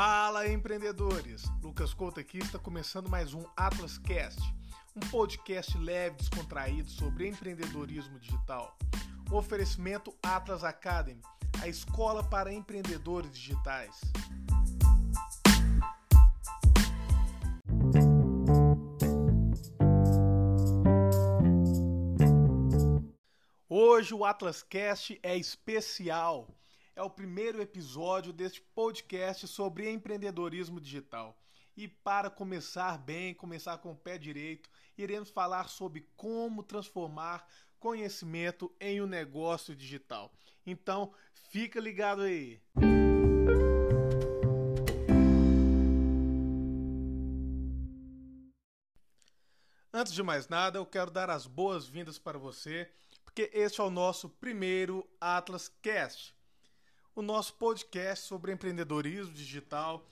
Fala 0.00 0.46
empreendedores! 0.48 1.42
Lucas 1.60 1.92
Couto 1.92 2.20
aqui 2.20 2.38
está 2.38 2.56
começando 2.56 3.08
mais 3.08 3.34
um 3.34 3.42
Atlas 3.56 3.98
Cast, 3.98 4.40
um 4.94 5.00
podcast 5.00 5.76
leve 5.76 6.14
e 6.14 6.18
descontraído 6.18 6.88
sobre 6.88 7.26
empreendedorismo 7.26 8.16
digital. 8.20 8.78
Oferecimento 9.28 10.14
Atlas 10.22 10.62
Academy, 10.62 11.20
a 11.60 11.66
escola 11.66 12.22
para 12.22 12.52
empreendedores 12.52 13.32
digitais. 13.32 14.00
Hoje 23.68 24.14
o 24.14 24.24
Atlas 24.24 24.62
Cast 24.62 25.18
é 25.24 25.36
especial 25.36 26.56
é 26.98 27.02
o 27.02 27.08
primeiro 27.08 27.62
episódio 27.62 28.32
deste 28.32 28.60
podcast 28.60 29.46
sobre 29.46 29.88
empreendedorismo 29.88 30.80
digital. 30.80 31.40
E 31.76 31.86
para 31.86 32.28
começar 32.28 32.98
bem, 32.98 33.32
começar 33.32 33.78
com 33.78 33.92
o 33.92 33.96
pé 33.96 34.18
direito, 34.18 34.68
iremos 34.96 35.30
falar 35.30 35.68
sobre 35.68 36.08
como 36.16 36.60
transformar 36.60 37.46
conhecimento 37.78 38.74
em 38.80 39.00
um 39.00 39.06
negócio 39.06 39.76
digital. 39.76 40.32
Então, 40.66 41.14
fica 41.52 41.78
ligado 41.78 42.22
aí. 42.22 42.60
Antes 49.92 50.12
de 50.12 50.22
mais 50.24 50.48
nada, 50.48 50.80
eu 50.80 50.84
quero 50.84 51.12
dar 51.12 51.30
as 51.30 51.46
boas-vindas 51.46 52.18
para 52.18 52.40
você, 52.40 52.90
porque 53.24 53.52
este 53.54 53.80
é 53.80 53.84
o 53.84 53.90
nosso 53.90 54.28
primeiro 54.28 55.08
Atlas 55.20 55.68
Cast. 55.80 56.36
O 57.18 57.22
nosso 57.22 57.54
podcast 57.54 58.28
sobre 58.28 58.52
empreendedorismo 58.52 59.34
digital 59.34 60.06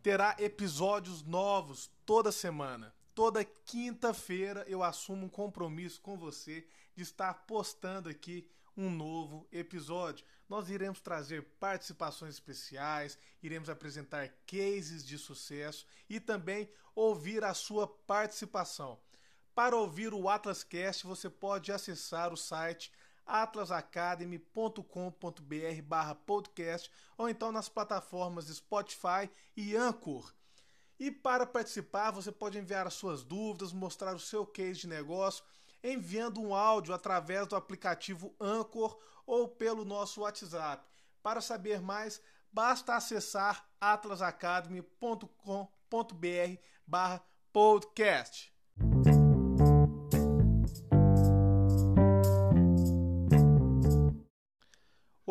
terá 0.00 0.36
episódios 0.38 1.24
novos 1.24 1.90
toda 2.06 2.30
semana. 2.30 2.94
Toda 3.16 3.44
quinta-feira 3.44 4.64
eu 4.68 4.80
assumo 4.80 5.26
um 5.26 5.28
compromisso 5.28 6.00
com 6.00 6.16
você 6.16 6.64
de 6.94 7.02
estar 7.02 7.34
postando 7.48 8.08
aqui 8.08 8.48
um 8.76 8.88
novo 8.88 9.48
episódio. 9.50 10.24
Nós 10.48 10.70
iremos 10.70 11.00
trazer 11.00 11.42
participações 11.58 12.34
especiais, 12.34 13.18
iremos 13.42 13.68
apresentar 13.68 14.28
cases 14.46 15.04
de 15.04 15.18
sucesso 15.18 15.84
e 16.08 16.20
também 16.20 16.70
ouvir 16.94 17.42
a 17.42 17.54
sua 17.54 17.88
participação. 17.88 19.00
Para 19.52 19.74
ouvir 19.74 20.14
o 20.14 20.28
Atlascast, 20.28 21.06
você 21.06 21.28
pode 21.28 21.72
acessar 21.72 22.32
o 22.32 22.36
site 22.36 22.92
atlasacademy.com.br 23.26 25.82
barra 25.84 26.14
podcast 26.14 26.90
ou 27.18 27.28
então 27.28 27.50
nas 27.50 27.68
plataformas 27.68 28.46
Spotify 28.46 29.28
e 29.56 29.76
Anchor. 29.76 30.32
E 30.98 31.10
para 31.10 31.44
participar, 31.44 32.10
você 32.10 32.32
pode 32.32 32.58
enviar 32.58 32.86
as 32.86 32.94
suas 32.94 33.22
dúvidas, 33.22 33.72
mostrar 33.72 34.14
o 34.14 34.20
seu 34.20 34.46
case 34.46 34.80
de 34.80 34.88
negócio, 34.88 35.44
enviando 35.82 36.40
um 36.40 36.54
áudio 36.54 36.94
através 36.94 37.46
do 37.46 37.56
aplicativo 37.56 38.34
Anchor 38.40 38.98
ou 39.26 39.48
pelo 39.48 39.84
nosso 39.84 40.22
WhatsApp. 40.22 40.86
Para 41.22 41.40
saber 41.40 41.82
mais, 41.82 42.20
basta 42.50 42.94
acessar 42.94 43.68
atlasacademy.com.br 43.80 46.60
barra 46.86 47.22
podcast. 47.52 48.55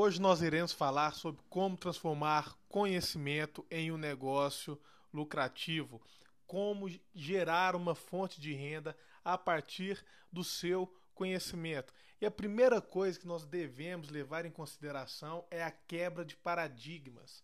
Hoje 0.05 0.21
nós 0.21 0.43
iremos 0.43 0.71
falar 0.71 1.15
sobre 1.15 1.41
como 1.49 1.75
transformar 1.75 2.55
conhecimento 2.69 3.65
em 3.71 3.91
um 3.91 3.97
negócio 3.97 4.79
lucrativo, 5.11 5.99
como 6.45 6.87
gerar 7.11 7.75
uma 7.75 7.95
fonte 7.95 8.39
de 8.39 8.53
renda 8.53 8.95
a 9.23 9.35
partir 9.35 10.05
do 10.31 10.43
seu 10.43 10.95
conhecimento. 11.15 11.91
E 12.21 12.25
a 12.27 12.29
primeira 12.29 12.79
coisa 12.79 13.19
que 13.19 13.25
nós 13.25 13.47
devemos 13.47 14.11
levar 14.11 14.45
em 14.45 14.51
consideração 14.51 15.43
é 15.49 15.63
a 15.63 15.71
quebra 15.71 16.23
de 16.23 16.35
paradigmas. 16.35 17.43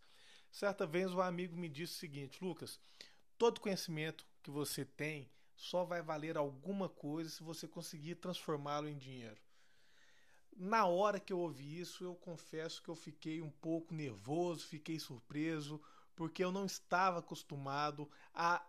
Certa 0.51 0.85
vez 0.85 1.11
um 1.11 1.19
amigo 1.19 1.57
me 1.57 1.67
disse 1.67 1.95
o 1.95 1.99
seguinte: 1.99 2.45
Lucas, 2.45 2.79
todo 3.39 3.59
conhecimento 3.59 4.23
que 4.43 4.51
você 4.51 4.85
tem 4.85 5.27
só 5.55 5.83
vai 5.83 6.03
valer 6.03 6.37
alguma 6.37 6.87
coisa 6.87 7.27
se 7.31 7.41
você 7.41 7.67
conseguir 7.67 8.17
transformá-lo 8.17 8.87
em 8.87 8.99
dinheiro. 8.99 9.41
Na 10.63 10.85
hora 10.85 11.19
que 11.19 11.33
eu 11.33 11.39
ouvi 11.39 11.79
isso, 11.79 12.03
eu 12.03 12.13
confesso 12.13 12.83
que 12.83 12.89
eu 12.89 12.93
fiquei 12.93 13.41
um 13.41 13.49
pouco 13.49 13.95
nervoso, 13.95 14.67
fiquei 14.67 14.99
surpreso, 14.99 15.81
porque 16.15 16.43
eu 16.43 16.51
não 16.51 16.67
estava 16.67 17.17
acostumado 17.17 18.07
a, 18.31 18.63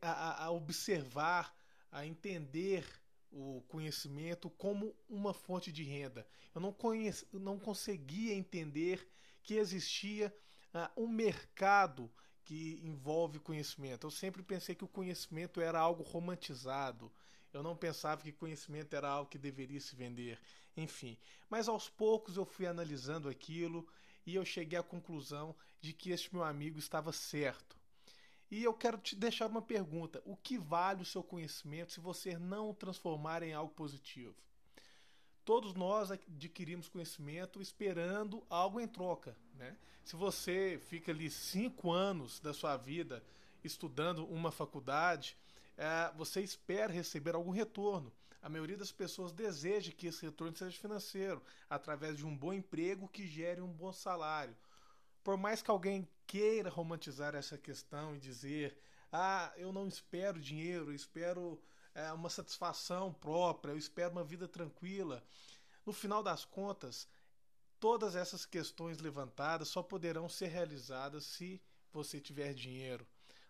a, 0.00 0.44
a 0.46 0.50
observar, 0.50 1.54
a 1.92 2.06
entender 2.06 2.86
o 3.30 3.62
conhecimento 3.68 4.48
como 4.48 4.96
uma 5.06 5.34
fonte 5.34 5.70
de 5.70 5.82
renda. 5.82 6.26
Eu 6.54 6.62
não, 6.62 6.74
não 7.34 7.58
conseguia 7.58 8.32
entender 8.32 9.06
que 9.42 9.56
existia 9.56 10.34
uh, 10.72 11.02
um 11.02 11.06
mercado 11.06 12.10
que 12.42 12.80
envolve 12.82 13.38
conhecimento. 13.38 14.06
Eu 14.06 14.10
sempre 14.10 14.42
pensei 14.42 14.74
que 14.74 14.84
o 14.84 14.88
conhecimento 14.88 15.60
era 15.60 15.78
algo 15.78 16.02
romantizado. 16.02 17.12
Eu 17.52 17.62
não 17.62 17.76
pensava 17.76 18.22
que 18.22 18.32
conhecimento 18.32 18.96
era 18.96 19.10
algo 19.10 19.28
que 19.28 19.38
deveria 19.38 19.80
se 19.80 19.94
vender 19.94 20.40
enfim. 20.76 21.16
Mas 21.48 21.68
aos 21.68 21.88
poucos 21.88 22.36
eu 22.36 22.44
fui 22.44 22.66
analisando 22.66 23.28
aquilo 23.28 23.86
e 24.26 24.34
eu 24.34 24.44
cheguei 24.44 24.78
à 24.78 24.82
conclusão 24.82 25.54
de 25.80 25.92
que 25.92 26.10
este 26.10 26.32
meu 26.34 26.42
amigo 26.42 26.78
estava 26.78 27.12
certo. 27.12 27.76
E 28.50 28.62
eu 28.62 28.72
quero 28.72 28.98
te 28.98 29.16
deixar 29.16 29.46
uma 29.46 29.62
pergunta: 29.62 30.22
o 30.24 30.36
que 30.36 30.56
vale 30.58 31.02
o 31.02 31.06
seu 31.06 31.22
conhecimento 31.22 31.92
se 31.92 32.00
você 32.00 32.38
não 32.38 32.70
o 32.70 32.74
transformar 32.74 33.42
em 33.42 33.52
algo 33.52 33.72
positivo? 33.72 34.34
Todos 35.44 35.74
nós 35.74 36.10
adquirimos 36.10 36.88
conhecimento 36.88 37.60
esperando 37.60 38.42
algo 38.48 38.80
em 38.80 38.88
troca. 38.88 39.36
Né? 39.54 39.76
Se 40.02 40.16
você 40.16 40.80
fica 40.88 41.12
ali 41.12 41.30
cinco 41.30 41.92
anos 41.92 42.40
da 42.40 42.54
sua 42.54 42.76
vida 42.76 43.22
estudando 43.62 44.26
uma 44.26 44.50
faculdade, 44.50 45.36
você 46.16 46.40
espera 46.40 46.92
receber 46.92 47.34
algum 47.34 47.50
retorno. 47.50 48.12
A 48.40 48.48
maioria 48.48 48.76
das 48.76 48.92
pessoas 48.92 49.32
deseja 49.32 49.90
que 49.90 50.06
esse 50.06 50.24
retorno 50.24 50.56
seja 50.56 50.78
financeiro, 50.78 51.42
através 51.68 52.18
de 52.18 52.26
um 52.26 52.36
bom 52.36 52.52
emprego 52.52 53.08
que 53.08 53.26
gere 53.26 53.60
um 53.60 53.72
bom 53.72 53.92
salário. 53.92 54.54
Por 55.22 55.38
mais 55.38 55.62
que 55.62 55.70
alguém 55.70 56.06
queira 56.26 56.68
romantizar 56.68 57.34
essa 57.34 57.56
questão 57.56 58.14
e 58.14 58.20
dizer: 58.20 58.78
ah, 59.10 59.50
eu 59.56 59.72
não 59.72 59.88
espero 59.88 60.38
dinheiro, 60.38 60.90
eu 60.90 60.94
espero 60.94 61.58
é, 61.94 62.12
uma 62.12 62.28
satisfação 62.28 63.12
própria, 63.14 63.72
eu 63.72 63.78
espero 63.78 64.12
uma 64.12 64.24
vida 64.24 64.46
tranquila. 64.46 65.24
No 65.86 65.92
final 65.92 66.22
das 66.22 66.44
contas, 66.44 67.08
todas 67.80 68.14
essas 68.16 68.44
questões 68.44 68.98
levantadas 68.98 69.68
só 69.68 69.82
poderão 69.82 70.28
ser 70.28 70.48
realizadas 70.48 71.24
se 71.24 71.62
você 71.92 72.20
tiver 72.20 72.52
dinheiro. 72.52 73.06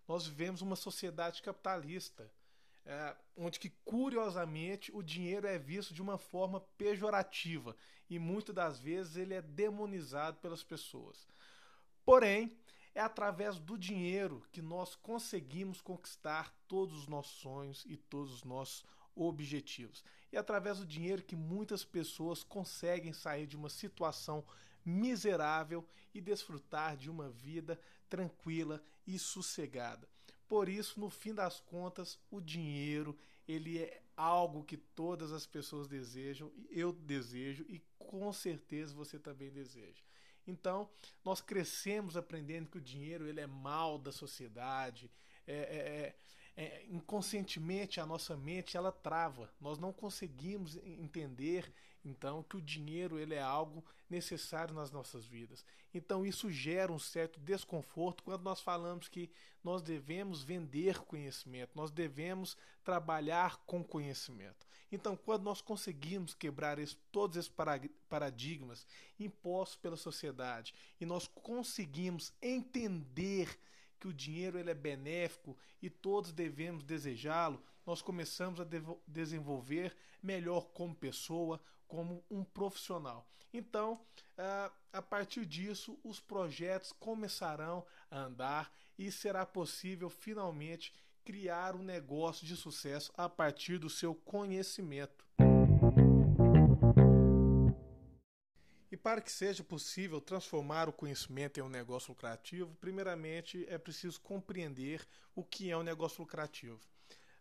Nós 0.07 0.27
vivemos 0.27 0.61
uma 0.63 0.77
sociedade 0.77 1.43
capitalista 1.43 2.31
é, 2.87 3.17
onde 3.37 3.59
que 3.59 3.71
curiosamente 3.85 4.95
o 4.95 5.03
dinheiro 5.03 5.47
é 5.47 5.59
visto 5.59 5.95
de 5.95 6.03
uma 6.03 6.19
forma 6.19 6.61
pejorativa 6.77 7.75
e 8.11 8.19
muitas 8.19 8.55
das 8.55 8.79
vezes 8.79 9.17
ele 9.17 9.33
é 9.33 9.41
demonizado 9.41 10.37
pelas 10.39 10.63
pessoas. 10.63 11.27
Porém, 12.05 12.55
é 12.95 13.01
através 13.01 13.59
do 13.59 13.79
dinheiro 13.79 14.47
que 14.53 14.61
nós 14.61 14.95
conseguimos 14.95 15.81
conquistar 15.81 16.55
todos 16.69 16.97
os 16.99 17.09
nossos 17.09 17.41
sonhos 17.41 17.85
e 17.87 17.97
todos 17.97 18.35
os 18.35 18.45
nossos 18.45 18.85
objetivos. 19.17 20.05
E 20.31 20.37
é 20.37 20.39
através 20.39 20.79
do 20.79 20.87
dinheiro 20.87 21.23
que 21.23 21.35
muitas 21.35 21.85
pessoas 21.85 22.45
conseguem 22.45 23.13
sair 23.13 23.47
de 23.47 23.57
uma 23.57 23.71
situação 23.71 24.45
miserável 24.85 25.85
e 26.13 26.21
desfrutar 26.21 26.97
de 26.97 27.09
uma 27.09 27.31
vida 27.31 27.81
tranquila 28.15 28.81
e 29.05 29.19
sossegada. 29.19 30.09
Por 30.49 30.69
isso, 30.69 31.01
no 31.01 31.11
fim 31.11 31.35
das 31.35 31.59
contas, 31.59 32.17
o 32.31 32.41
dinheiro 32.41 33.19
ele 33.47 33.79
é 33.81 34.03
algo 34.17 34.63
que 34.63 34.77
todas 34.77 35.33
as 35.33 35.47
pessoas 35.47 35.89
desejam, 35.89 36.53
eu 36.71 36.93
desejo 36.93 37.65
e 37.69 37.83
com 37.99 38.33
certeza 38.33 38.95
você 38.95 39.19
também 39.19 39.51
deseja. 39.51 40.01
Então, 40.47 40.89
nós 41.25 41.41
crescemos 41.41 42.17
aprendendo 42.17 42.71
que 42.71 42.79
o 42.79 42.81
dinheiro 42.81 43.27
ele 43.27 43.41
é 43.41 43.47
mal 43.49 43.99
da 43.99 44.13
sociedade, 44.13 45.11
é, 45.45 45.55
é, 45.55 46.17
é, 46.57 46.85
inconscientemente 46.89 48.01
a 48.01 48.07
nossa 48.07 48.37
mente 48.37 48.77
ela 48.77 48.93
trava. 48.93 49.53
Nós 49.61 49.79
não 49.79 49.93
conseguimos 49.93 50.77
entender 50.77 51.73
então 52.05 52.43
que 52.43 52.57
o 52.57 52.63
dinheiro 52.63 53.19
ele 53.19 53.35
é 53.35 53.41
algo 53.41 53.85
necessário 54.09 54.75
nas 54.75 54.91
nossas 54.91 55.27
vidas. 55.27 55.65
Então 55.93 56.25
isso 56.25 56.51
gera 56.51 56.93
um 56.93 56.99
certo 56.99 57.41
desconforto 57.41 58.23
quando 58.23 58.43
nós 58.43 58.61
falamos 58.61 59.09
que 59.09 59.31
nós 59.63 59.83
devemos 59.83 60.43
vender 60.43 60.99
conhecimento, 61.01 61.71
nós 61.75 61.91
devemos 61.91 62.57
trabalhar 62.85 63.57
com 63.65 63.83
conhecimento. 63.83 64.67
Então, 64.93 65.17
quando 65.17 65.43
nós 65.43 65.61
conseguimos 65.61 66.35
quebrar 66.35 66.79
esse, 66.79 66.97
todos 67.11 67.37
esses 67.37 67.53
paradigmas 68.09 68.87
impostos 69.19 69.77
pela 69.77 69.97
sociedade 69.97 70.73
e 71.01 71.07
nós 71.07 71.27
conseguimos 71.27 72.33
entender 72.41 73.59
que 74.05 74.09
o 74.09 74.13
dinheiro 74.13 74.59
ele 74.59 74.71
é 74.71 74.75
benéfico 74.75 75.57
e 75.81 75.89
todos 75.89 76.31
devemos 76.31 76.85
desejá-lo, 76.85 77.63
nós 77.87 78.03
começamos 78.03 78.61
a 78.61 78.67
desenvolver 79.09 79.97
melhor 80.23 80.67
como 80.75 80.95
pessoa, 80.95 81.59
como 81.89 82.23
um 82.31 82.45
profissional. 82.45 83.27
Então, 83.51 83.99
a 84.93 85.01
partir 85.01 85.47
disso, 85.47 85.99
os 86.05 86.21
projetos 86.21 86.93
começarão 86.93 87.87
a 88.11 88.19
andar 88.19 88.71
e 88.99 89.11
será 89.11 89.47
possível 89.47 90.11
finalmente 90.11 90.93
criar 91.25 91.75
um 91.75 91.83
negócio 91.83 92.47
de 92.47 92.57
sucesso 92.57 93.11
a 93.17 93.27
partir 93.27 93.79
do 93.79 93.89
seu 93.89 94.15
conhecimento. 94.15 95.25
Para 99.05 99.21
que 99.21 99.31
seja 99.31 99.63
possível 99.63 100.19
transformar 100.19 100.89
o 100.89 100.93
conhecimento 100.93 101.61
em 101.61 101.63
um 101.63 101.69
negócio 101.69 102.09
lucrativo, 102.09 102.75
primeiramente 102.81 103.67
é 103.69 103.77
preciso 103.77 104.19
compreender 104.19 105.07
o 105.35 105.45
que 105.45 105.71
é 105.71 105.77
um 105.77 105.83
negócio 105.83 106.23
lucrativo. 106.23 106.81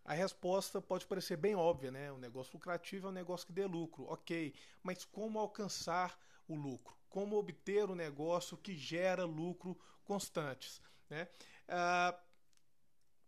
A 0.03 0.13
resposta 0.13 0.81
pode 0.81 1.05
parecer 1.05 1.37
bem 1.37 1.55
óbvia, 1.55 1.89
né? 1.89 2.11
Um 2.11 2.17
negócio 2.17 2.51
lucrativo 2.55 3.07
é 3.07 3.09
um 3.11 3.13
negócio 3.13 3.47
que 3.47 3.53
dê 3.53 3.65
lucro, 3.65 4.03
ok. 4.09 4.53
Mas 4.83 5.05
como 5.05 5.39
alcançar 5.39 6.19
o 6.49 6.53
lucro? 6.53 6.93
Como 7.07 7.37
obter 7.37 7.89
um 7.89 7.95
negócio 7.95 8.57
que 8.57 8.75
gera 8.75 9.23
lucro 9.23 9.79
constantes? 10.03 10.81
Né? 11.09 11.29
Uh, 11.69 12.19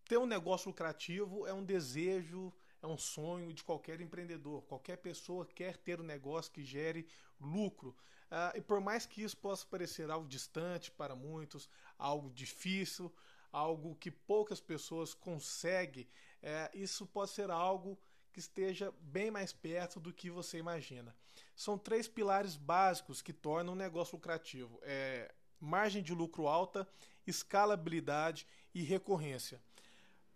ter 0.09 0.17
um 0.17 0.25
negócio 0.25 0.67
lucrativo 0.67 1.47
é 1.47 1.53
um 1.53 1.63
desejo, 1.63 2.51
é 2.81 2.87
um 2.87 2.97
sonho 2.97 3.53
de 3.53 3.63
qualquer 3.63 4.01
empreendedor. 4.01 4.61
Qualquer 4.63 4.97
pessoa 4.97 5.45
quer 5.45 5.77
ter 5.77 6.01
um 6.01 6.05
negócio 6.05 6.51
que 6.51 6.65
gere 6.65 7.07
lucro. 7.39 7.95
Uh, 8.31 8.57
e 8.57 8.61
por 8.61 8.81
mais 8.81 9.05
que 9.05 9.21
isso 9.21 9.37
possa 9.37 9.65
parecer 9.65 10.09
algo 10.09 10.27
distante 10.27 10.91
para 10.91 11.15
muitos, 11.15 11.69
algo 11.97 12.29
difícil, 12.31 13.13
algo 13.51 13.95
que 13.95 14.11
poucas 14.11 14.59
pessoas 14.59 15.13
conseguem, 15.13 16.07
é, 16.41 16.69
isso 16.73 17.05
pode 17.05 17.31
ser 17.31 17.49
algo 17.49 17.97
que 18.33 18.39
esteja 18.39 18.93
bem 18.99 19.31
mais 19.31 19.53
perto 19.53 19.99
do 19.99 20.11
que 20.11 20.29
você 20.29 20.57
imagina. 20.57 21.15
São 21.55 21.77
três 21.77 22.07
pilares 22.07 22.57
básicos 22.57 23.21
que 23.21 23.31
tornam 23.31 23.73
um 23.73 23.77
negócio 23.77 24.15
lucrativo: 24.15 24.77
é 24.83 25.33
margem 25.57 26.03
de 26.03 26.13
lucro 26.13 26.47
alta, 26.47 26.87
escalabilidade 27.25 28.45
e 28.73 28.83
recorrência. 28.83 29.61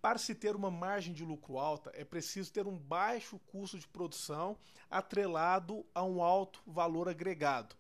Para 0.02 0.18
se 0.18 0.34
ter 0.34 0.56
uma 0.56 0.72
margem 0.72 1.14
de 1.14 1.26
lucro 1.26 1.58
alta, 1.58 1.92
é 1.94 2.06
preciso 2.06 2.54
ter 2.54 2.66
um 2.66 2.78
baixo 2.78 3.38
custo 3.48 3.78
de 3.78 3.88
produção 3.88 4.58
atrelado 4.90 5.86
a 5.94 6.02
um 6.04 6.24
alto 6.24 6.62
valor 6.66 7.10
agregado. 7.10 7.76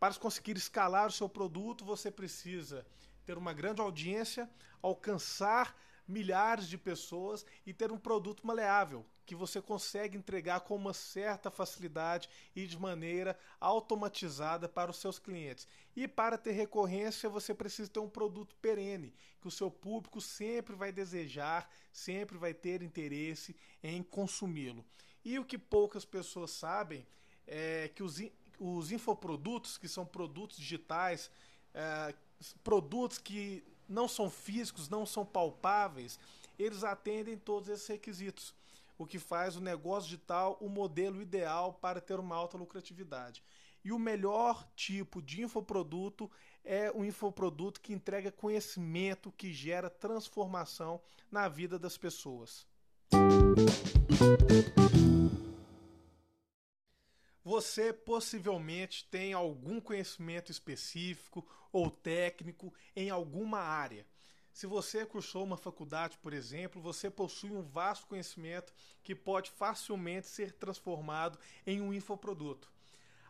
Para 0.00 0.14
conseguir 0.14 0.56
escalar 0.56 1.06
o 1.06 1.12
seu 1.12 1.28
produto, 1.28 1.84
você 1.84 2.10
precisa 2.10 2.86
ter 3.26 3.36
uma 3.36 3.52
grande 3.52 3.82
audiência, 3.82 4.50
alcançar 4.82 5.76
milhares 6.08 6.66
de 6.68 6.78
pessoas 6.78 7.44
e 7.66 7.72
ter 7.74 7.92
um 7.92 7.98
produto 7.98 8.44
maleável 8.44 9.06
que 9.26 9.34
você 9.36 9.62
consegue 9.62 10.18
entregar 10.18 10.60
com 10.62 10.74
uma 10.74 10.92
certa 10.92 11.52
facilidade 11.52 12.28
e 12.56 12.66
de 12.66 12.76
maneira 12.76 13.38
automatizada 13.60 14.68
para 14.68 14.90
os 14.90 14.96
seus 14.96 15.20
clientes. 15.20 15.68
E 15.94 16.08
para 16.08 16.36
ter 16.36 16.50
recorrência, 16.50 17.28
você 17.28 17.54
precisa 17.54 17.88
ter 17.88 18.00
um 18.00 18.08
produto 18.08 18.56
perene, 18.56 19.14
que 19.40 19.46
o 19.46 19.50
seu 19.50 19.70
público 19.70 20.20
sempre 20.20 20.74
vai 20.74 20.90
desejar, 20.90 21.70
sempre 21.92 22.36
vai 22.36 22.52
ter 22.52 22.82
interesse 22.82 23.54
em 23.84 24.02
consumi-lo. 24.02 24.84
E 25.24 25.38
o 25.38 25.44
que 25.44 25.58
poucas 25.58 26.04
pessoas 26.04 26.50
sabem 26.50 27.06
é 27.46 27.88
que 27.94 28.02
os, 28.02 28.20
os 28.60 28.92
infoprodutos, 28.92 29.78
que 29.78 29.88
são 29.88 30.04
produtos 30.04 30.58
digitais, 30.58 31.30
é, 31.72 32.14
produtos 32.62 33.18
que 33.18 33.64
não 33.88 34.06
são 34.06 34.28
físicos, 34.30 34.88
não 34.88 35.06
são 35.06 35.24
palpáveis, 35.24 36.18
eles 36.58 36.84
atendem 36.84 37.38
todos 37.38 37.70
esses 37.70 37.86
requisitos, 37.86 38.54
o 38.98 39.06
que 39.06 39.18
faz 39.18 39.56
o 39.56 39.60
negócio 39.60 40.10
digital 40.10 40.58
o 40.60 40.68
modelo 40.68 41.22
ideal 41.22 41.72
para 41.72 42.00
ter 42.00 42.20
uma 42.20 42.36
alta 42.36 42.58
lucratividade. 42.58 43.42
E 43.82 43.92
o 43.92 43.98
melhor 43.98 44.68
tipo 44.76 45.22
de 45.22 45.42
infoproduto 45.42 46.30
é 46.62 46.92
o 46.94 47.02
infoproduto 47.02 47.80
que 47.80 47.94
entrega 47.94 48.30
conhecimento, 48.30 49.32
que 49.32 49.54
gera 49.54 49.88
transformação 49.88 51.00
na 51.32 51.48
vida 51.48 51.78
das 51.78 51.96
pessoas. 51.96 52.66
Você 57.50 57.92
possivelmente 57.92 59.08
tem 59.10 59.32
algum 59.32 59.80
conhecimento 59.80 60.52
específico 60.52 61.44
ou 61.72 61.90
técnico 61.90 62.72
em 62.94 63.10
alguma 63.10 63.58
área. 63.58 64.06
Se 64.52 64.68
você 64.68 65.04
cursou 65.04 65.42
uma 65.42 65.56
faculdade, 65.56 66.16
por 66.18 66.32
exemplo, 66.32 66.80
você 66.80 67.10
possui 67.10 67.50
um 67.50 67.60
vasto 67.60 68.06
conhecimento 68.06 68.72
que 69.02 69.16
pode 69.16 69.50
facilmente 69.50 70.28
ser 70.28 70.52
transformado 70.52 71.40
em 71.66 71.80
um 71.80 71.92
infoproduto. 71.92 72.70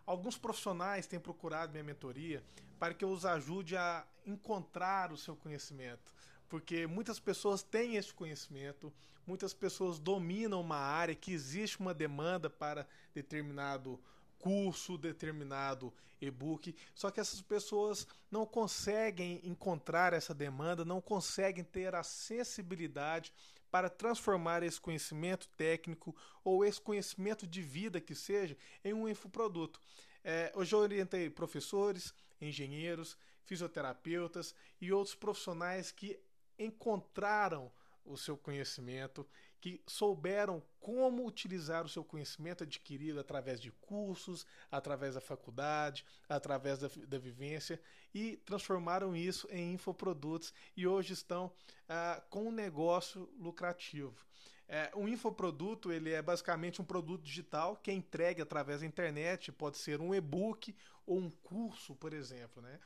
Alguns 0.05 0.37
profissionais 0.37 1.06
têm 1.06 1.19
procurado 1.19 1.72
minha 1.72 1.82
mentoria 1.82 2.44
para 2.78 2.93
que 2.93 3.06
eu 3.06 3.08
os 3.08 3.25
ajude 3.25 3.75
a 3.75 4.06
encontrar 4.26 5.12
o 5.12 5.17
seu 5.17 5.34
conhecimento, 5.34 6.12
porque 6.46 6.87
muitas 6.87 7.19
pessoas 7.19 7.62
têm 7.62 7.96
esse 7.96 8.12
conhecimento, 8.12 8.93
muitas 9.31 9.55
pessoas 9.55 10.00
dominam 10.00 10.61
uma 10.61 10.77
área 10.77 11.15
que 11.15 11.32
existe 11.32 11.79
uma 11.79 11.94
demanda 11.94 12.50
para 12.50 12.85
determinado 13.15 14.00
curso, 14.41 14.99
determinado 14.99 15.94
e-book, 16.21 16.75
só 16.97 17.12
que 17.12 17.21
essas 17.21 17.41
pessoas 17.41 18.09
não 18.29 18.44
conseguem 18.44 19.41
encontrar 19.44 20.12
essa 20.12 20.35
demanda, 20.35 20.85
não 20.85 21.00
conseguem 21.00 21.62
ter 21.62 21.94
a 21.94 22.03
sensibilidade 22.03 23.32
para 23.71 23.88
transformar 23.88 24.65
esse 24.65 24.81
conhecimento 24.81 25.47
técnico 25.56 26.15
ou 26.43 26.65
esse 26.65 26.81
conhecimento 26.81 27.47
de 27.47 27.62
vida 27.62 28.00
que 28.00 28.17
seja 28.17 28.56
em 28.85 28.93
um 28.93 29.09
infoproduto. 29.09 29.81
É, 30.25 30.53
hoje 30.56 30.75
eu 30.75 30.81
orientei 30.81 31.31
professores, 31.31 32.12
engenheiros, 32.41 33.17
fisioterapeutas 33.44 34.56
e 34.81 34.93
outros 34.93 35.15
profissionais 35.15 35.93
que 35.93 36.19
encontraram 36.59 37.71
o 38.11 38.17
seu 38.17 38.37
conhecimento, 38.37 39.27
que 39.61 39.83
souberam 39.87 40.62
como 40.81 41.27
utilizar 41.27 41.85
o 41.85 41.89
seu 41.89 42.03
conhecimento 42.03 42.65
adquirido 42.65 43.21
através 43.21 43.61
de 43.61 43.71
cursos, 43.71 44.47
através 44.71 45.15
da 45.15 45.21
faculdade, 45.21 46.05
através 46.29 46.79
da, 46.79 46.89
da 47.06 47.19
vivência 47.19 47.81
e 48.15 48.39
transformaram 48.39 49.15
isso 49.15 49.46
em 49.51 49.75
infoprodutos 49.75 50.53
e 50.77 50.87
hoje 50.87 51.13
estão 51.13 51.53
ah, 51.89 52.23
com 52.31 52.49
um 52.49 52.53
negócio 52.53 53.29
lucrativo. 53.39 54.27
É, 54.67 54.91
um 54.94 55.08
infoproduto 55.08 55.93
ele 55.93 56.13
é 56.13 56.23
basicamente 56.23 56.81
um 56.81 56.84
produto 56.84 57.23
digital 57.23 57.77
que 57.77 57.91
é 57.91 57.94
entregue 57.94 58.41
através 58.41 58.81
da 58.81 58.87
internet, 58.87 59.51
pode 59.53 59.77
ser 59.77 60.01
um 60.01 60.15
e-book 60.15 60.75
ou 61.05 61.19
um 61.19 61.31
curso, 61.31 61.94
por 61.96 62.13
exemplo. 62.13 62.63
Né? 62.63 62.79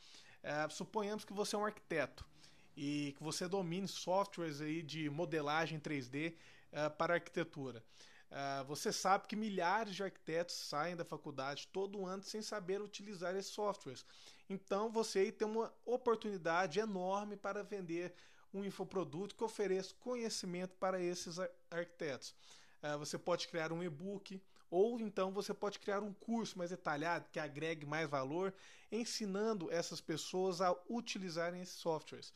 É, 0.42 0.68
suponhamos 0.70 1.24
que 1.24 1.32
você 1.32 1.54
é 1.54 1.58
um 1.58 1.64
arquiteto 1.64 2.26
e 2.76 3.14
que 3.16 3.22
você 3.22 3.48
domine 3.48 3.88
softwares 3.88 4.60
aí 4.60 4.82
de 4.82 5.08
modelagem 5.08 5.78
3D 5.78 6.32
uh, 6.32 6.36
eh, 6.72 6.88
para 6.90 7.14
arquitetura. 7.14 7.82
Uh, 8.30 8.64
você 8.64 8.92
sabe 8.92 9.28
que 9.28 9.36
milhares 9.36 9.94
de 9.94 10.02
arquitetos 10.02 10.56
saem 10.56 10.96
da 10.96 11.04
faculdade 11.04 11.68
todo 11.72 12.04
ano 12.04 12.22
sem 12.22 12.42
saber 12.42 12.80
utilizar 12.80 13.36
esses 13.36 13.52
softwares. 13.52 14.04
Então 14.50 14.90
você 14.90 15.20
aí 15.20 15.32
tem 15.32 15.46
uma 15.46 15.72
oportunidade 15.84 16.80
enorme 16.80 17.36
para 17.36 17.62
vender 17.62 18.12
um 18.52 18.64
infoproduto 18.64 19.34
que 19.34 19.44
ofereça 19.44 19.94
conhecimento 20.00 20.74
para 20.76 21.00
esses 21.00 21.38
ar 21.38 21.50
arquitetos. 21.70 22.34
Uh, 22.82 22.98
você 22.98 23.16
pode 23.16 23.46
criar 23.48 23.72
um 23.72 23.82
e-book, 23.82 24.42
ou 24.68 24.98
então 25.00 25.32
você 25.32 25.54
pode 25.54 25.78
criar 25.78 26.02
um 26.02 26.12
curso 26.12 26.58
mais 26.58 26.70
detalhado 26.70 27.28
que 27.30 27.38
agregue 27.38 27.86
mais 27.86 28.08
valor, 28.08 28.52
ensinando 28.90 29.70
essas 29.70 30.00
pessoas 30.00 30.60
a 30.60 30.74
utilizarem 30.88 31.62
esses 31.62 31.76
softwares. 31.76 32.32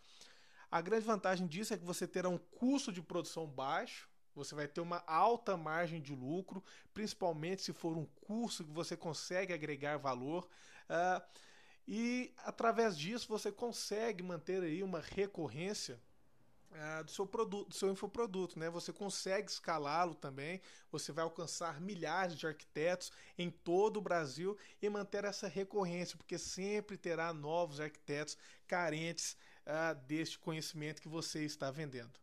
A 0.71 0.81
grande 0.81 1.05
vantagem 1.07 1.47
disso 1.47 1.73
é 1.73 1.79
que 1.79 1.85
você 1.85 2.07
terá 2.07 2.29
um 2.29 2.39
custo 2.39 2.93
de 2.93 3.01
produção 3.01 3.47
baixo, 3.47 4.09
você 4.35 4.55
vai 4.55 4.69
ter 4.69 4.81
uma 4.81 5.03
alta 5.07 5.57
margem 5.57 6.01
de 6.01 6.15
lucro, 6.15 6.63
principalmente 6.95 7.63
se 7.63 7.73
for 7.73 7.97
um 7.97 8.05
curso 8.05 8.65
que 8.65 8.71
você 8.71 8.97
consegue 8.97 9.53
agregar 9.53 9.97
valor. 9.97 10.49
Uh, 10.89 11.23
e 11.87 12.33
através 12.39 12.97
disso 12.97 13.27
você 13.29 13.51
consegue 13.51 14.23
manter 14.23 14.63
aí 14.63 14.83
uma 14.83 15.01
recorrência 15.01 15.99
uh, 16.71 17.03
do 17.03 17.11
seu 17.11 17.27
produto, 17.27 17.69
do 17.69 17.75
seu 17.75 17.91
infoproduto, 17.91 18.59
né? 18.59 18.71
Você 18.71 18.93
consegue 18.93 19.51
escalá-lo 19.51 20.15
também, 20.15 20.61
você 20.93 21.11
vai 21.11 21.25
alcançar 21.25 21.81
milhares 21.81 22.37
de 22.37 22.47
arquitetos 22.47 23.11
em 23.37 23.51
todo 23.51 23.97
o 23.97 24.03
Brasil 24.03 24.57
e 24.81 24.89
manter 24.89 25.25
essa 25.25 25.49
recorrência, 25.49 26.17
porque 26.17 26.39
sempre 26.39 26.97
terá 26.97 27.33
novos 27.33 27.81
arquitetos 27.81 28.37
carentes 28.67 29.37
uh, 29.69 29.95
deste 30.07 30.39
conhecimento 30.39 31.03
que 31.03 31.09
você 31.09 31.45
está 31.45 31.71
vendendo. 31.71 32.19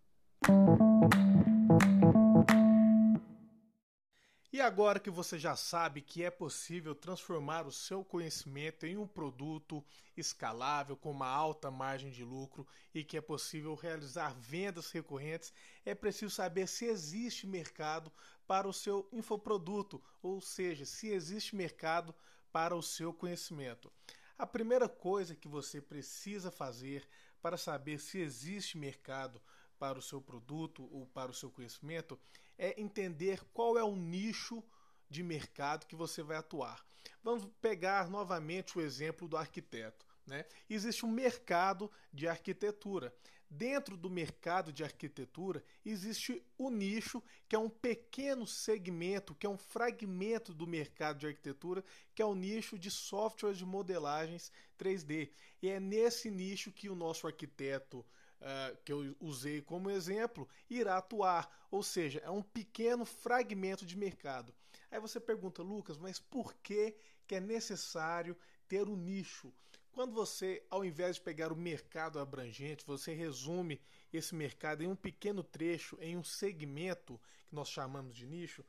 E 4.51 4.61
agora 4.61 5.01
que 5.01 5.09
você 5.09 5.37
já 5.37 5.53
sabe 5.53 5.99
que 5.99 6.23
é 6.23 6.31
possível 6.31 6.95
transformar 6.95 7.67
o 7.67 7.73
seu 7.73 8.05
conhecimento 8.05 8.85
em 8.85 8.95
um 8.95 9.05
produto 9.05 9.83
escalável 10.15 10.95
com 10.95 11.11
uma 11.11 11.27
alta 11.27 11.69
margem 11.69 12.09
de 12.09 12.23
lucro 12.23 12.65
e 12.93 13.03
que 13.03 13.17
é 13.17 13.21
possível 13.21 13.75
realizar 13.75 14.33
vendas 14.33 14.91
recorrentes, 14.91 15.53
é 15.85 15.93
preciso 15.93 16.33
saber 16.33 16.67
se 16.67 16.85
existe 16.85 17.45
mercado 17.45 18.09
para 18.47 18.65
o 18.65 18.71
seu 18.71 19.09
infoproduto, 19.11 20.01
ou 20.23 20.39
seja, 20.39 20.85
se 20.85 21.09
existe 21.09 21.53
mercado 21.53 22.15
para 22.49 22.73
o 22.73 22.81
seu 22.81 23.13
conhecimento. 23.13 23.91
A 24.37 24.47
primeira 24.47 24.87
coisa 24.87 25.35
que 25.35 25.49
você 25.49 25.81
precisa 25.81 26.49
fazer 26.49 27.05
para 27.45 27.57
saber 27.57 27.99
se 27.99 28.17
existe 28.17 28.75
mercado 28.75 29.39
para 29.77 29.99
o 29.99 30.01
seu 30.01 30.19
produto 30.19 30.89
ou 30.91 31.05
para 31.05 31.29
o 31.29 31.33
seu 31.33 31.51
conhecimento 31.51 32.19
é 32.57 32.81
entender 32.81 33.39
qual 33.53 33.77
é 33.77 33.83
o 33.83 33.95
nicho 33.95 34.63
de 35.07 35.21
mercado 35.21 35.85
que 35.85 35.95
você 35.95 36.23
vai 36.23 36.37
atuar. 36.37 36.83
Vamos 37.23 37.47
pegar 37.61 38.09
novamente 38.09 38.75
o 38.75 38.81
exemplo 38.81 39.27
do 39.27 39.37
arquiteto. 39.37 40.03
Né? 40.25 40.43
Existe 40.67 41.05
um 41.05 41.11
mercado 41.11 41.91
de 42.11 42.27
arquitetura. 42.27 43.15
Dentro 43.57 43.95
do 43.95 44.09
mercado 44.09 44.73
de 44.73 44.83
arquitetura 44.83 45.63
existe 45.85 46.43
o 46.57 46.69
nicho, 46.69 47.23
que 47.47 47.55
é 47.55 47.59
um 47.59 47.69
pequeno 47.69 48.45
segmento, 48.45 49.33
que 49.33 49.47
é 49.47 49.49
um 49.49 49.57
fragmento 49.57 50.53
do 50.53 50.67
mercado 50.67 51.19
de 51.19 51.27
arquitetura, 51.27 51.81
que 52.13 52.21
é 52.21 52.25
o 52.25 52.35
nicho 52.35 52.77
de 52.77 52.91
softwares 52.91 53.57
de 53.57 53.65
modelagens 53.65 54.51
3D. 54.77 55.29
E 55.61 55.69
é 55.69 55.79
nesse 55.79 56.29
nicho 56.29 56.69
que 56.69 56.89
o 56.89 56.95
nosso 56.95 57.27
arquiteto 57.27 57.99
uh, 58.41 58.77
que 58.83 58.91
eu 58.91 59.15
usei 59.21 59.61
como 59.61 59.89
exemplo 59.89 60.49
irá 60.69 60.97
atuar, 60.97 61.49
ou 61.71 61.81
seja, 61.81 62.19
é 62.25 62.29
um 62.29 62.41
pequeno 62.41 63.05
fragmento 63.05 63.85
de 63.85 63.97
mercado. 63.97 64.53
Aí 64.91 64.99
você 64.99 65.17
pergunta, 65.17 65.63
Lucas, 65.63 65.97
mas 65.97 66.19
por 66.19 66.53
que, 66.55 66.93
que 67.25 67.35
é 67.35 67.39
necessário 67.39 68.35
ter 68.67 68.89
um 68.89 68.97
nicho? 68.97 69.53
Quando 69.95 70.11
você, 70.11 70.61
ao 70.69 70.83
invés 70.83 71.15
de 71.15 71.21
pegar 71.21 71.53
o 71.53 71.55
mercado 71.55 72.19
abrangente, 72.19 72.85
você 72.85 73.13
resume 73.13 73.79
esse 74.11 74.35
mercado 74.35 74.83
em 74.83 74.87
um 74.87 74.95
pequeno 74.95 75.41
trecho, 75.41 75.97
em 76.01 76.17
um 76.17 76.23
segmento 76.23 77.17
que 77.47 77.55
nós 77.55 77.69
chamamos 77.69 78.13
de 78.13 78.25
nicho, 78.25 78.61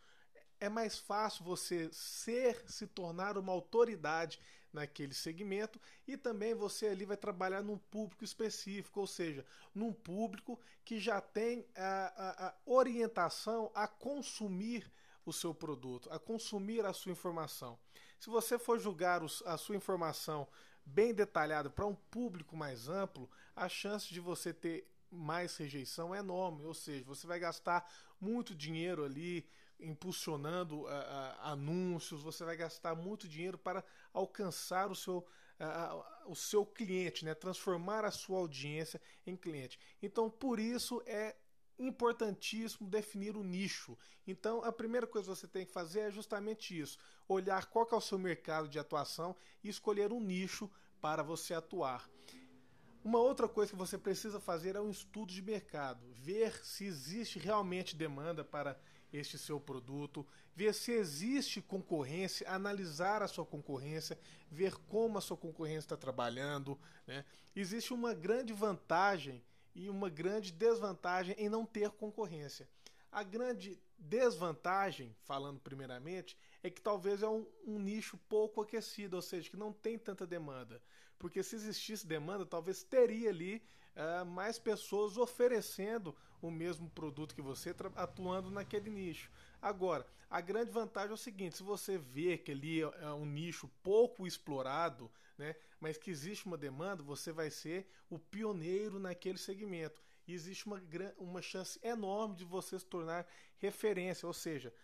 é 0.61 0.68
mais 0.68 0.97
fácil 0.97 1.45
você 1.45 1.90
ser, 1.92 2.62
se 2.71 2.87
tornar 2.87 3.37
uma 3.37 3.52
autoridade 3.52 4.38
naquele 4.73 5.14
segmento 5.14 5.80
e 6.06 6.16
também 6.16 6.54
você 6.54 6.87
ali 6.87 7.04
vai 7.04 7.16
trabalhar 7.16 7.61
num 7.61 7.76
público 7.76 8.23
específico, 8.23 9.00
ou 9.00 9.06
seja, 9.09 9.45
num 9.75 9.92
público 9.92 10.61
que 10.85 11.00
já 11.00 11.21
tem 11.21 11.66
a, 11.75 12.12
a, 12.16 12.49
a 12.49 12.54
orientação 12.64 13.68
a 13.75 13.88
consumir 13.88 14.88
o 15.25 15.33
seu 15.33 15.52
produto, 15.52 16.09
a 16.12 16.21
consumir 16.21 16.87
a 16.87 16.92
sua 16.92 17.11
informação. 17.11 17.76
Se 18.16 18.30
você 18.30 18.61
for 18.61 18.78
julgar 18.78 19.25
os, 19.25 19.42
a 19.45 19.59
sua 19.59 19.75
informação 19.75 20.47
bem 20.87 21.12
detalhada 21.12 21.69
para 21.69 21.85
um 21.85 21.95
público 21.95 22.57
mais 22.57 22.88
amplo, 22.88 23.28
a 23.55 23.69
chance 23.69 24.12
de 24.12 24.21
você 24.21 24.55
ter 24.55 24.88
mais 25.11 25.57
rejeição 25.57 26.14
é 26.14 26.19
enorme, 26.19 26.64
ou 26.64 26.75
seja, 26.75 27.05
você 27.05 27.26
vai 27.26 27.38
gastar 27.38 27.90
muito 28.21 28.55
dinheiro 28.55 29.05
ali 29.05 29.47
impulsionando 29.78 30.83
uh, 30.83 30.87
uh, 30.87 31.40
anúncios, 31.40 32.23
você 32.23 32.45
vai 32.45 32.57
gastar 32.57 32.95
muito 32.95 33.28
dinheiro 33.28 33.59
para 33.59 33.85
alcançar 34.12 34.90
o 34.90 34.95
seu, 34.95 35.19
uh, 35.61 36.31
o 36.31 36.35
seu 36.35 36.64
cliente, 36.64 37.25
né? 37.25 37.35
transformar 37.35 38.05
a 38.05 38.11
sua 38.11 38.38
audiência 38.38 39.00
em 39.26 39.37
cliente. 39.37 39.78
Então, 40.02 40.31
por 40.31 40.59
isso 40.59 41.02
é 41.05 41.37
importantíssimo 41.78 42.88
definir 42.88 43.37
o 43.37 43.45
nicho. 43.45 43.97
Então, 44.26 44.62
a 44.64 44.73
primeira 44.73 45.06
coisa 45.06 45.30
que 45.30 45.37
você 45.37 45.47
tem 45.47 45.66
que 45.66 45.73
fazer 45.73 46.00
é 46.00 46.11
justamente 46.11 46.78
isso: 46.78 46.99
olhar 47.28 47.66
qual 47.66 47.88
é 47.90 47.95
o 47.95 48.00
seu 48.00 48.18
mercado 48.18 48.68
de 48.68 48.78
atuação 48.78 49.37
e 49.62 49.68
escolher 49.68 50.12
um 50.12 50.21
nicho 50.21 50.71
para 51.00 51.23
você 51.23 51.54
atuar. 51.54 52.09
Uma 53.04 53.21
outra 53.21 53.49
coisa 53.49 53.71
que 53.71 53.78
você 53.78 53.97
precisa 53.97 54.40
fazer 54.40 54.75
é 54.75 54.80
um 54.80 54.90
estudo 54.90 55.33
de 55.33 55.40
mercado, 55.40 56.04
ver 56.12 56.64
se 56.64 56.85
existe 56.85 57.38
realmente 57.38 57.95
demanda 57.95 58.45
para 58.45 58.76
este 59.12 59.38
seu 59.38 59.61
produto, 59.61 60.26
ver 60.54 60.75
se 60.75 60.90
existe 60.90 61.62
concorrência, 61.62 62.50
analisar 62.50 63.23
a 63.23 63.28
sua 63.28 63.47
concorrência, 63.47 64.18
ver 64.50 64.75
como 64.88 65.18
a 65.18 65.21
sua 65.21 65.37
concorrência 65.37 65.87
está 65.87 65.97
trabalhando. 65.97 66.76
Né? 67.06 67.25
Existe 67.54 67.95
uma 67.95 68.12
grande 68.12 68.52
vantagem 68.52 69.40
e 69.76 69.90
uma 69.90 70.09
grande 70.09 70.50
desvantagem 70.50 71.37
em 71.38 71.49
não 71.50 71.66
ter 71.66 71.90
concorrência. 71.90 72.66
A 73.12 73.23
grande 73.23 73.78
desvantagem, 73.99 75.14
falando 75.23 75.61
primeiramente, 75.61 76.37
é 76.66 76.70
que 76.70 76.82
talvez 76.82 77.23
é 77.23 77.28
um, 77.28 77.46
um, 77.64 77.78
nicho 77.78 78.18
pouco 78.28 78.61
aquecido, 78.61 79.14
ou 79.16 79.23
seja, 79.23 79.49
que 79.49 79.56
não 79.56 79.73
tem 79.73 79.96
tanta 79.96 80.26
demanda. 80.26 80.82
Porque 81.16 81.42
se 81.42 81.54
existisse 81.54 82.06
demanda, 82.06 82.44
talvez 82.44 82.82
teria 82.82 83.30
ali 83.30 83.62
uh, 83.94 84.26
mais 84.26 84.58
pessoas 84.58 85.16
oferecendo 85.16 86.14
o 86.42 86.50
mesmo 86.50 86.90
produto 86.90 87.35
que 87.35 87.40
você, 87.40 87.75
atuando 87.94 88.50
naquele 88.50 88.90
nicho. 88.90 89.30
Agora, 89.62 90.04
a 90.28 90.40
grande 90.40 90.73
vantagem 90.73 91.12
é 91.12 91.14
o 91.14 91.16
seguinte: 91.16 91.56
se 91.56 91.62
você 91.62 91.96
vê 91.96 92.37
que 92.37 92.50
ali 92.50 92.82
é, 92.82 92.90
é 93.02 93.11
um 93.12 93.25
nicho 93.25 93.70
pouco 93.82 94.26
explorado, 94.26 95.11
né, 95.38 95.54
mas 95.78 95.96
que 95.96 96.11
existe 96.11 96.46
uma 96.46 96.56
demanda, 96.56 97.02
você 97.02 97.30
vai 97.30 97.49
ser 97.49 97.88
o 98.11 98.18
pioneiro 98.18 98.99
naquele 98.99 99.38
segmento. 99.38 100.02
E 100.26 100.35
existe 100.35 100.66
uma, 100.66 100.82
uma 101.18 101.40
chance 101.40 101.78
enorme 101.80 102.35
de 102.35 102.44
você 102.44 102.76
se 102.76 102.85
tornar 102.85 103.25
referência, 103.58 104.26
ou 104.26 104.35
seja, 104.35 104.75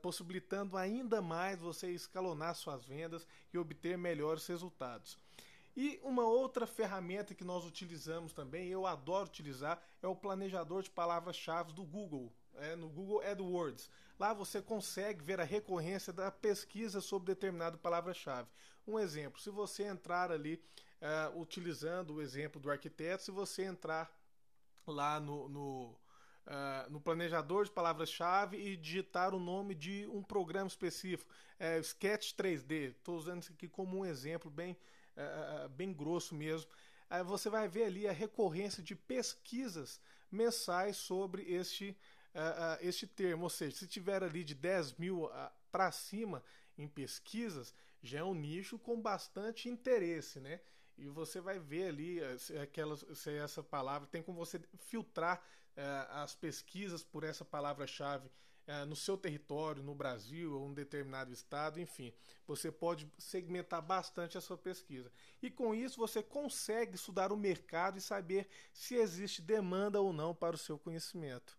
possibilitando 0.00 0.76
ainda 0.76 1.22
mais 1.22 1.60
você 1.60 1.90
escalonar 1.90 2.54
suas 2.54 2.84
vendas 2.84 3.26
e 3.52 3.58
obter 3.58 3.96
melhores 3.96 4.46
resultados. 4.46 5.18
E 5.74 5.98
uma 6.02 6.24
outra 6.24 6.66
ferramenta 6.66 7.34
que 7.34 7.44
nós 7.44 7.64
utilizamos 7.64 8.32
também, 8.32 8.68
eu 8.68 8.86
adoro 8.86 9.26
utilizar, 9.26 9.82
é 10.02 10.06
o 10.06 10.14
planejador 10.14 10.82
de 10.82 10.90
palavras-chave 10.90 11.72
do 11.72 11.82
Google, 11.82 12.30
é, 12.56 12.76
no 12.76 12.88
Google 12.88 13.22
AdWords. 13.22 13.88
Lá 14.18 14.34
você 14.34 14.60
consegue 14.60 15.24
ver 15.24 15.40
a 15.40 15.44
recorrência 15.44 16.12
da 16.12 16.30
pesquisa 16.30 17.00
sobre 17.00 17.34
determinada 17.34 17.78
palavra-chave. 17.78 18.48
Um 18.86 18.98
exemplo, 18.98 19.40
se 19.40 19.48
você 19.48 19.84
entrar 19.84 20.30
ali 20.30 20.62
uh, 21.00 21.40
utilizando 21.40 22.14
o 22.14 22.22
exemplo 22.22 22.60
do 22.60 22.70
arquiteto, 22.70 23.22
se 23.22 23.30
você 23.30 23.64
entrar 23.64 24.14
lá 24.86 25.18
no, 25.18 25.48
no, 25.48 25.96
uh, 26.46 26.90
no 26.90 27.00
planejador 27.00 27.64
de 27.64 27.70
palavras-chave 27.70 28.56
e 28.56 28.76
digitar 28.76 29.34
o 29.34 29.40
nome 29.40 29.74
de 29.74 30.06
um 30.08 30.22
programa 30.22 30.68
específico, 30.68 31.30
é, 31.58 31.78
Sketch 31.78 32.32
3D, 32.32 32.90
estou 32.90 33.16
usando 33.16 33.42
isso 33.42 33.52
aqui 33.52 33.68
como 33.68 33.98
um 33.98 34.06
exemplo 34.06 34.50
bem 34.50 34.76
é, 35.14 35.68
bem 35.68 35.92
grosso 35.92 36.34
mesmo, 36.34 36.70
aí 37.10 37.22
você 37.22 37.50
vai 37.50 37.68
ver 37.68 37.84
ali 37.84 38.08
a 38.08 38.12
recorrência 38.12 38.82
de 38.82 38.94
pesquisas 38.94 40.00
mensais 40.30 40.96
sobre 40.96 41.42
este, 41.42 41.94
uh, 42.34 42.78
este 42.80 43.06
termo. 43.06 43.42
Ou 43.44 43.50
seja, 43.50 43.76
se 43.76 43.86
tiver 43.86 44.24
ali 44.24 44.42
de 44.42 44.54
10 44.54 44.94
mil 44.94 45.30
para 45.70 45.92
cima 45.92 46.42
em 46.78 46.88
pesquisas, 46.88 47.74
já 48.02 48.20
é 48.20 48.24
um 48.24 48.34
nicho 48.34 48.78
com 48.78 48.98
bastante 48.98 49.68
interesse, 49.68 50.40
né? 50.40 50.60
E 50.96 51.08
você 51.08 51.40
vai 51.40 51.58
ver 51.58 51.88
ali 51.88 52.20
se, 52.38 52.56
aquela, 52.56 52.96
se 52.96 53.30
essa 53.36 53.62
palavra 53.62 54.08
tem 54.08 54.22
como 54.22 54.38
você 54.38 54.58
filtrar 54.78 55.38
uh, 55.38 55.61
as 56.10 56.34
pesquisas 56.34 57.02
por 57.02 57.24
essa 57.24 57.44
palavra-chave 57.44 58.30
é, 58.66 58.84
no 58.84 58.94
seu 58.94 59.16
território, 59.16 59.82
no 59.82 59.94
Brasil 59.94 60.54
ou 60.54 60.66
um 60.66 60.74
determinado 60.74 61.32
estado, 61.32 61.80
enfim, 61.80 62.12
você 62.46 62.70
pode 62.70 63.10
segmentar 63.18 63.82
bastante 63.82 64.38
a 64.38 64.40
sua 64.40 64.56
pesquisa. 64.56 65.10
E 65.42 65.50
com 65.50 65.74
isso 65.74 65.98
você 65.98 66.22
consegue 66.22 66.94
estudar 66.94 67.32
o 67.32 67.36
mercado 67.36 67.98
e 67.98 68.00
saber 68.00 68.48
se 68.72 68.94
existe 68.94 69.42
demanda 69.42 70.00
ou 70.00 70.12
não 70.12 70.34
para 70.34 70.54
o 70.54 70.58
seu 70.58 70.78
conhecimento. 70.78 71.58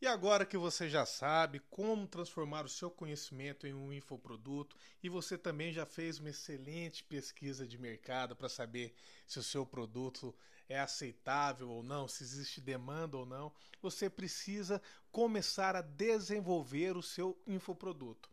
E 0.00 0.06
agora 0.06 0.46
que 0.46 0.56
você 0.56 0.88
já 0.88 1.04
sabe 1.04 1.58
como 1.70 2.06
transformar 2.06 2.64
o 2.64 2.68
seu 2.68 2.88
conhecimento 2.88 3.66
em 3.66 3.74
um 3.74 3.92
infoproduto 3.92 4.76
e 5.02 5.08
você 5.08 5.36
também 5.36 5.72
já 5.72 5.84
fez 5.84 6.20
uma 6.20 6.30
excelente 6.30 7.02
pesquisa 7.02 7.66
de 7.66 7.76
mercado 7.76 8.36
para 8.36 8.48
saber 8.48 8.94
se 9.26 9.40
o 9.40 9.42
seu 9.42 9.66
produto 9.66 10.32
é 10.68 10.78
aceitável 10.78 11.68
ou 11.68 11.82
não, 11.82 12.06
se 12.06 12.22
existe 12.22 12.60
demanda 12.60 13.16
ou 13.16 13.26
não, 13.26 13.52
você 13.82 14.08
precisa 14.08 14.80
começar 15.10 15.74
a 15.74 15.82
desenvolver 15.82 16.96
o 16.96 17.02
seu 17.02 17.36
infoproduto. 17.44 18.30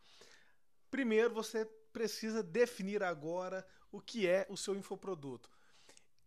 Primeiro, 0.92 1.34
você 1.34 1.66
precisa 1.92 2.44
definir 2.44 3.02
agora 3.02 3.66
o 3.92 4.00
que 4.00 4.28
é 4.28 4.46
o 4.50 4.58
seu 4.58 4.76
infoproduto. 4.76 5.50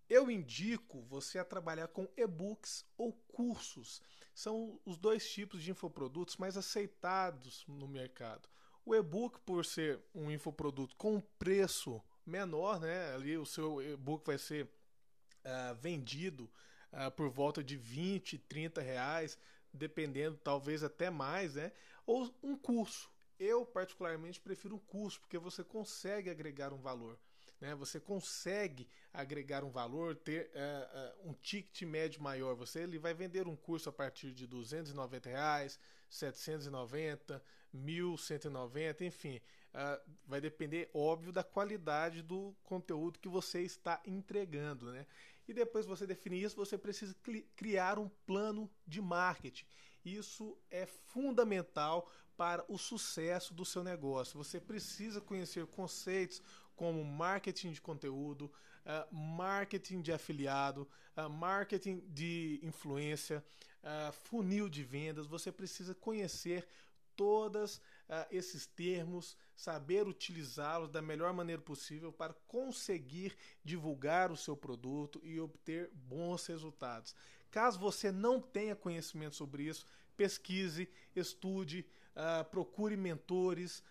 Eu 0.09 0.31
indico 0.31 1.03
você 1.03 1.39
a 1.39 1.45
trabalhar 1.45 1.89
com 1.89 2.09
e-books 2.17 2.85
ou 2.97 3.13
cursos. 3.13 4.01
São 4.35 4.81
os 4.85 4.97
dois 4.97 5.29
tipos 5.29 5.63
de 5.63 5.71
infoprodutos 5.71 6.37
mais 6.37 6.57
aceitados 6.57 7.65
no 7.69 7.87
mercado. 7.87 8.49
O 8.87 8.95
e-book, 8.95 9.39
por 9.41 9.67
ser 9.67 10.01
um 10.15 10.31
infoproduto 10.31 10.97
com 10.97 11.21
preço 11.39 12.03
menor, 12.25 12.81
né? 12.81 13.15
Ali 13.15 13.37
o 13.37 13.45
seu 13.45 13.83
e-book 13.83 14.27
vai 14.27 14.39
ser 14.39 14.65
uh, 14.65 15.75
vendido 15.75 16.51
uh, 16.93 17.11
por 17.11 17.29
volta 17.29 17.63
de 17.63 17.77
20, 17.77 18.39
30 18.39 18.81
reais, 18.81 19.37
dependendo, 19.73 20.39
talvez 20.39 20.83
até 20.83 21.11
mais, 21.11 21.55
né? 21.55 21.71
Ou 22.07 22.35
um 22.43 22.57
curso. 22.57 23.11
Eu, 23.39 23.67
particularmente, 23.67 24.41
prefiro 24.41 24.77
um 24.77 24.81
curso, 24.81 25.21
porque 25.21 25.37
você 25.37 25.63
consegue 25.63 26.31
agregar 26.31 26.73
um 26.73 26.81
valor. 26.81 27.19
Né? 27.61 27.75
Você 27.75 27.99
consegue 27.99 28.89
agregar 29.13 29.65
um 29.65 29.71
valor, 29.71 30.17
ter 30.17 30.51
uh, 30.55 31.27
uh, 31.27 31.31
um 31.31 31.33
ticket 31.35 31.83
médio 31.83 32.23
maior. 32.23 32.55
Você 32.55 32.81
ele 32.81 32.99
vai 32.99 33.15
vender 33.15 33.47
um 33.49 33.57
curso 33.57 33.89
a 33.89 33.93
partir 33.93 34.33
de 34.33 34.47
290 34.47 35.29
reais, 35.29 35.79
790, 36.09 37.43
1190, 37.73 39.05
enfim. 39.05 39.41
Uh, 39.75 40.11
vai 40.27 40.41
depender, 40.41 40.91
óbvio, 40.95 41.33
da 41.33 41.45
qualidade 41.45 42.23
do 42.23 42.55
conteúdo 42.65 43.19
que 43.19 43.29
você 43.29 43.63
está 43.63 44.01
entregando. 44.07 44.91
Né? 44.93 45.07
E 45.47 45.53
depois 45.53 45.87
você 45.87 46.07
definir 46.07 46.43
isso, 46.43 46.57
você 46.57 46.79
precisa 46.79 47.15
criar 47.57 47.99
um 47.99 48.09
plano 48.27 48.71
de 48.87 49.01
marketing. 49.01 49.67
Isso 50.05 50.57
é 50.71 50.87
fundamental 50.87 52.11
para 52.37 52.65
o 52.69 52.79
sucesso 52.79 53.53
do 53.53 53.65
seu 53.65 53.83
negócio. 53.83 54.39
Você 54.39 54.61
precisa 54.61 55.21
conhecer 55.21 55.67
conceitos 55.67 56.41
como 56.79 57.05
marketing 57.05 57.73
de 57.73 57.81
conteúdo, 57.81 58.45
uh, 58.87 59.15
marketing 59.15 60.01
de 60.01 60.13
afiliado, 60.13 60.89
uh, 61.17 61.29
marketing 61.29 61.99
de 62.07 62.61
influência, 62.63 63.45
uh, 63.83 64.13
funil 64.13 64.69
de 64.69 64.85
vendas. 64.85 65.27
Você 65.27 65.51
precisa 65.51 65.93
conhecer 65.95 66.67
todos 67.17 67.81
esses 68.31 68.65
termos, 68.65 69.37
saber 69.57 70.07
utilizá-los 70.07 70.89
da 70.89 71.03
melhor 71.03 71.33
maneira 71.33 71.61
possível 71.61 72.13
para 72.13 72.33
conseguir 72.47 73.37
divulgar 73.65 74.31
o 74.31 74.37
seu 74.37 74.57
produto 74.57 75.21
e 75.25 75.41
obter 75.41 75.91
bons 75.93 76.47
resultados. 76.47 77.13
Caso 77.51 77.77
você 77.77 78.13
não 78.13 78.41
tenha 78.41 78.77
conhecimento 78.77 79.35
sobre 79.35 79.65
isso, 79.65 79.85
pesquise, 80.17 80.89
estude, 81.15 81.85
procure 82.53 82.97
mentores, 82.97 83.83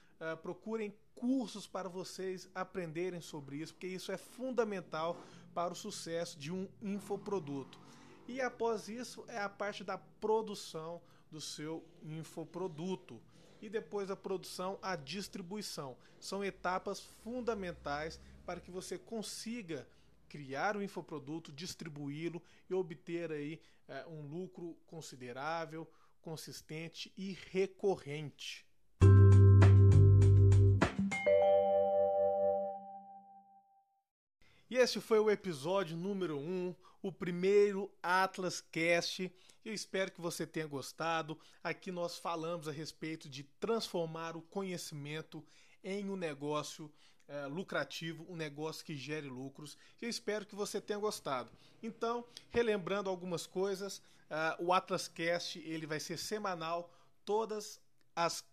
procurem 0.42 0.96
cursos 1.20 1.68
para 1.68 1.90
vocês 1.90 2.50
aprenderem 2.54 3.22
sobre 3.22 3.58
isso, 3.58 3.74
porque 3.74 3.88
isso 3.88 4.12
é 4.12 4.18
fundamental 4.18 5.18
para 5.54 5.74
o 5.74 5.76
sucesso 5.76 6.38
de 6.38 6.52
um 6.52 6.68
infoproduto. 6.82 7.80
E 8.28 8.42
após 8.42 8.88
isso 8.88 9.24
é 9.28 9.40
a 9.40 9.50
parte 9.50 9.84
da 9.84 9.98
produção 9.98 11.02
do 11.32 11.42
seu 11.42 11.84
infoproduto. 12.04 13.22
E 13.62 13.70
depois 13.70 14.10
da 14.10 14.16
produção, 14.16 14.78
a 14.82 14.96
distribuição. 14.96 15.98
São 16.20 16.44
etapas 16.44 17.00
fundamentais 17.24 18.20
para 18.46 18.60
que 18.60 18.70
você 18.70 18.98
consiga 18.98 19.88
criar 20.30 20.76
o 20.76 20.84
infoproduto, 20.84 21.52
distribuí-lo 21.52 22.42
e 22.70 22.74
obter 22.74 23.32
aí 23.32 23.60
é, 23.88 24.06
um 24.06 24.22
lucro 24.28 24.78
considerável, 24.86 25.90
consistente 26.22 27.12
e 27.18 27.38
recorrente. 27.52 28.67
Esse 34.80 35.02
foi 35.02 35.18
o 35.18 35.32
episódio 35.32 35.98
número 35.98 36.38
1, 36.38 36.40
um, 36.40 36.76
o 37.02 37.12
primeiro 37.12 37.92
Atlas 38.02 38.62
Cast. 38.62 39.34
Eu 39.66 39.74
espero 39.74 40.12
que 40.12 40.22
você 40.22 40.46
tenha 40.46 40.68
gostado. 40.68 41.36
Aqui 41.64 41.92
nós 41.92 42.20
falamos 42.20 42.68
a 42.68 42.72
respeito 42.72 43.28
de 43.28 43.42
transformar 43.60 44.38
o 44.38 44.42
conhecimento 44.44 45.44
em 45.84 46.12
um 46.12 46.16
negócio 46.16 46.94
é, 47.28 47.48
lucrativo, 47.48 48.24
um 48.30 48.36
negócio 48.36 48.86
que 48.86 48.96
gere 48.96 49.28
lucros. 49.28 49.76
Eu 50.00 50.10
espero 50.10 50.46
que 50.46 50.54
você 50.54 50.80
tenha 50.80 51.00
gostado. 51.00 51.50
Então, 51.82 52.24
relembrando 52.52 53.10
algumas 53.10 53.48
coisas, 53.48 53.98
uh, 54.30 54.64
o 54.64 54.72
Atlas 54.72 55.08
Cast 55.08 55.58
ele 55.58 55.88
vai 55.88 56.00
ser 56.00 56.20
semanal, 56.20 56.94
todas 57.26 57.82
as 58.16 58.46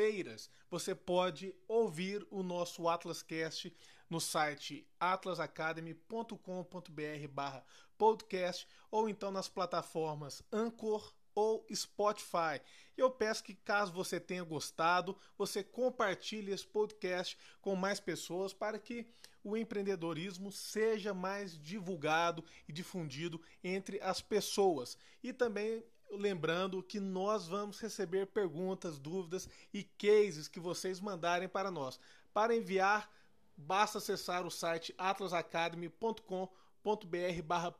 quintas-feiras. 0.00 0.50
Você 0.70 0.94
pode 0.94 1.54
ouvir 1.68 2.26
o 2.30 2.42
nosso 2.42 2.88
Atlas 2.88 3.22
Cast 3.22 3.74
no 4.08 4.18
site 4.20 4.86
atlasacademy.com.br 4.98 7.28
barra 7.30 7.62
podcast 7.98 8.66
ou 8.90 9.08
então 9.08 9.30
nas 9.30 9.48
plataformas 9.48 10.42
Anchor 10.50 11.14
ou 11.34 11.66
Spotify. 11.72 12.60
Eu 12.96 13.10
peço 13.10 13.44
que 13.44 13.54
caso 13.54 13.92
você 13.92 14.18
tenha 14.18 14.42
gostado, 14.42 15.16
você 15.36 15.62
compartilhe 15.62 16.50
esse 16.50 16.66
podcast 16.66 17.36
com 17.60 17.76
mais 17.76 18.00
pessoas 18.00 18.54
para 18.54 18.78
que 18.78 19.06
o 19.44 19.56
empreendedorismo 19.56 20.50
seja 20.50 21.14
mais 21.14 21.58
divulgado 21.58 22.44
e 22.68 22.72
difundido 22.72 23.40
entre 23.62 24.00
as 24.00 24.20
pessoas. 24.20 24.96
E 25.22 25.32
também 25.32 25.84
lembrando 26.12 26.82
que 26.82 27.00
nós 27.00 27.46
vamos 27.46 27.80
receber 27.80 28.26
perguntas, 28.26 28.98
dúvidas 28.98 29.48
e 29.72 29.82
cases 29.82 30.48
que 30.48 30.60
vocês 30.60 31.00
mandarem 31.00 31.48
para 31.48 31.70
nós. 31.70 31.98
Para 32.32 32.54
enviar 32.54 33.10
basta 33.56 33.98
acessar 33.98 34.46
o 34.46 34.50
site 34.50 34.94
atlasacademy.com.br 34.96 36.48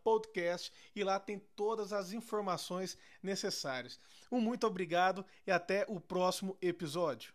podcast 0.05 0.73
e 0.95 1.03
lá 1.03 1.19
tem 1.19 1.38
todas 1.57 1.93
as 1.93 2.12
informações 2.12 2.99
necessárias. 3.23 3.99
Um 4.31 4.40
muito 4.40 4.66
obrigado 4.66 5.25
e 5.47 5.51
até 5.51 5.85
o 5.88 5.99
próximo 5.99 6.57
episódio. 6.61 7.33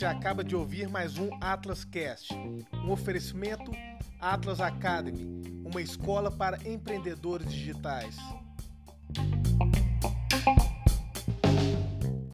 Você 0.00 0.06
acaba 0.06 0.42
de 0.42 0.56
ouvir 0.56 0.88
mais 0.88 1.18
um 1.18 1.28
Atlas 1.42 1.84
Cast, 1.84 2.32
um 2.32 2.90
oferecimento 2.90 3.70
Atlas 4.18 4.58
Academy, 4.58 5.62
uma 5.62 5.82
escola 5.82 6.30
para 6.30 6.56
empreendedores 6.66 7.52
digitais. 7.52 8.16